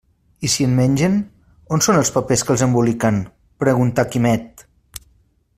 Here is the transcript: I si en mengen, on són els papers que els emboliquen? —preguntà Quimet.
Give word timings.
I 0.47 0.49
si 0.53 0.63
en 0.67 0.71
mengen, 0.77 1.17
on 1.77 1.85
són 1.87 1.99
els 2.01 2.11
papers 2.17 2.45
que 2.47 2.53
els 2.55 2.65
emboliquen? 2.69 3.23
—preguntà 3.65 4.11
Quimet. 4.15 4.69